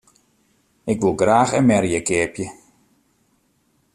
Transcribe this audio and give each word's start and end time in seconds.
Ik 0.91 0.99
woe 1.01 1.15
graach 1.21 1.51
in 1.59 1.65
merje 1.69 1.99
keapje. 2.07 2.47